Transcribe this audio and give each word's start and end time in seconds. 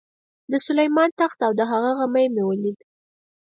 د 0.51 0.53
سلیمان 0.65 1.09
تخت 1.21 1.39
او 1.47 1.51
د 1.59 1.61
هغه 1.71 1.91
غمی 1.99 2.27
مې 2.33 2.43
ولید. 2.45 2.77